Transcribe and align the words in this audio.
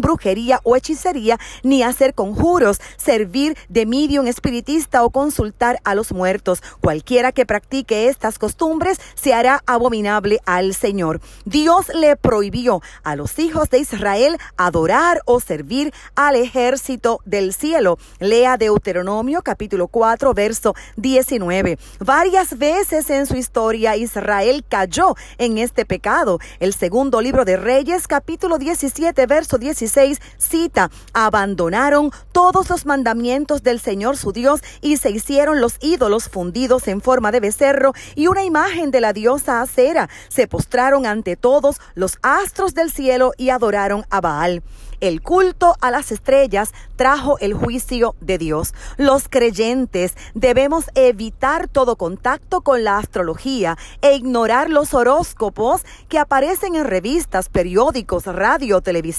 brujería 0.00 0.60
o 0.64 0.76
hechicería, 0.76 1.38
ni 1.62 1.82
hacer 1.82 2.14
conjuros, 2.14 2.80
servir 2.96 3.56
de 3.68 3.86
medium 3.86 4.26
espiritista 4.26 5.04
o 5.04 5.10
consultar 5.10 5.80
a 5.84 5.94
los 5.94 6.12
muertos. 6.12 6.62
Cualquiera 6.80 7.32
que 7.32 7.46
practique 7.46 8.08
estas 8.08 8.38
costumbres 8.38 8.98
se 9.14 9.34
hará 9.34 9.62
abominable 9.66 10.40
al 10.46 10.74
Señor. 10.74 11.20
Dios 11.44 11.88
le 11.94 12.16
prohibió 12.16 12.80
a 13.02 13.16
los 13.16 13.38
hijos 13.38 13.70
de 13.70 13.78
Israel 13.78 14.38
adorar 14.56 15.22
o 15.24 15.40
servir 15.40 15.92
al 16.14 16.36
ejército 16.36 17.20
del 17.24 17.52
cielo. 17.52 17.98
Lea 18.18 18.56
Deuteronomio 18.56 19.42
capítulo 19.42 19.88
4 19.88 20.34
verso 20.34 20.74
19. 20.96 21.78
Varias 22.00 22.58
veces 22.58 23.10
en 23.10 23.26
su 23.26 23.36
historia 23.36 23.96
Israel 23.96 24.64
cayó 24.68 25.14
en 25.38 25.58
este 25.58 25.84
pecado. 25.84 26.38
El 26.60 26.74
segundo 26.74 27.20
libro 27.20 27.44
de 27.44 27.56
Reyes 27.56 28.08
capítulo 28.08 28.58
17 28.58 29.26
verso 29.28 29.58
16 29.58 30.20
cita 30.38 30.90
abandonaron 31.12 32.10
todos 32.32 32.68
los 32.70 32.86
mandamientos 32.86 33.62
del 33.62 33.78
Señor 33.78 34.16
su 34.16 34.32
Dios 34.32 34.62
y 34.80 34.96
se 34.96 35.10
hicieron 35.10 35.60
los 35.60 35.76
ídolos 35.80 36.28
fundidos 36.28 36.88
en 36.88 37.00
forma 37.00 37.30
de 37.30 37.40
becerro 37.40 37.92
y 38.16 38.26
una 38.26 38.42
imagen 38.42 38.90
de 38.90 39.00
la 39.00 39.12
diosa 39.12 39.60
Acera. 39.60 40.08
Se 40.28 40.48
postraron 40.48 41.06
ante 41.06 41.36
todos 41.36 41.80
los 41.94 42.18
astros 42.22 42.74
del 42.74 42.90
cielo 42.90 43.32
y 43.36 43.50
adoraron 43.50 44.04
a 44.10 44.20
Baal. 44.20 44.62
El 45.00 45.22
culto 45.22 45.76
a 45.80 45.92
las 45.92 46.10
estrellas 46.10 46.72
trajo 46.96 47.38
el 47.38 47.54
juicio 47.54 48.16
de 48.20 48.36
Dios. 48.36 48.74
Los 48.96 49.28
creyentes 49.28 50.14
debemos 50.34 50.86
evitar 50.96 51.68
todo 51.68 51.94
contacto 51.94 52.62
con 52.62 52.82
la 52.82 52.98
astrología 52.98 53.78
e 54.02 54.16
ignorar 54.16 54.70
los 54.70 54.94
horóscopos 54.94 55.82
que 56.08 56.18
aparecen 56.18 56.74
en 56.74 56.84
revistas, 56.84 57.48
periódicos, 57.48 58.24
radio, 58.24 58.80
televisión. 58.80 59.17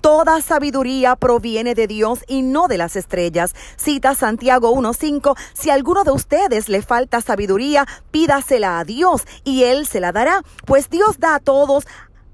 Toda 0.00 0.42
sabiduría 0.42 1.16
proviene 1.16 1.74
de 1.74 1.86
Dios 1.86 2.20
y 2.28 2.42
no 2.42 2.68
de 2.68 2.78
las 2.78 2.94
estrellas. 2.94 3.54
Cita 3.76 4.14
Santiago 4.14 4.74
1.5. 4.74 5.36
Si 5.54 5.70
alguno 5.70 6.04
de 6.04 6.10
ustedes 6.10 6.68
le 6.68 6.82
falta 6.82 7.20
sabiduría, 7.20 7.86
pídasela 8.10 8.78
a 8.78 8.84
Dios 8.84 9.22
y 9.44 9.64
Él 9.64 9.86
se 9.86 10.00
la 10.00 10.12
dará, 10.12 10.42
pues 10.66 10.90
Dios 10.90 11.18
da 11.18 11.36
a 11.36 11.40
todos 11.40 11.86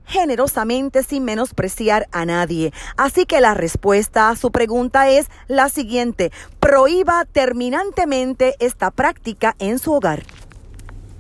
generosamente 0.05 1.05
sin 1.05 1.25
menospreciar 1.25 2.09
a 2.11 2.25
nadie. 2.27 2.73
Así 2.97 3.27
que 3.27 3.41
la 3.41 3.55
respuesta 3.55 4.29
a 4.29 4.37
su 4.37 4.51
pregunta 4.51 5.09
es 5.09 5.29
la 5.47 5.69
siguiente. 5.69 6.33
Prohíba 6.59 7.25
terminantemente 7.25 8.57
esta 8.59 8.91
práctica 8.91 9.55
en 9.61 9.79
su 9.79 9.93
hogar. 9.93 10.25